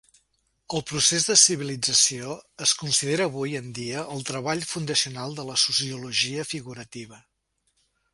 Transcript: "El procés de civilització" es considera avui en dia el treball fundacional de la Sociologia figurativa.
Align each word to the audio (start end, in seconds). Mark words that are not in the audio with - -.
"El 0.77 0.83
procés 0.91 1.25
de 1.25 1.33
civilització" 1.41 2.37
es 2.65 2.73
considera 2.79 3.27
avui 3.31 3.53
en 3.59 3.67
dia 3.79 4.05
el 4.15 4.25
treball 4.29 4.63
fundacional 4.71 5.37
de 5.41 5.45
la 5.51 5.59
Sociologia 5.65 6.47
figurativa. 6.53 7.21